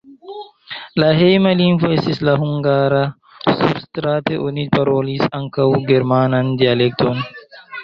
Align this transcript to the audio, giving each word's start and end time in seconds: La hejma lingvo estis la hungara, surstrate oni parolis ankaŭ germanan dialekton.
La 1.01 1.09
hejma 1.23 1.51
lingvo 1.59 1.91
estis 1.97 2.21
la 2.29 2.33
hungara, 2.45 3.03
surstrate 3.59 4.41
oni 4.47 4.67
parolis 4.79 5.29
ankaŭ 5.43 5.71
germanan 5.93 6.53
dialekton. 6.65 7.25